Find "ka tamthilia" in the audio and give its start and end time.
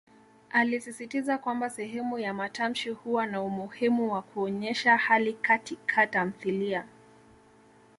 5.75-6.87